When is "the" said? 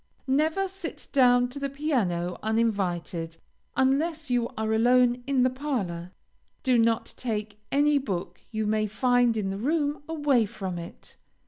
1.59-1.69, 5.43-5.49, 9.51-9.59